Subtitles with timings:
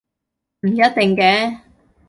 [0.61, 1.59] 唔一定嘅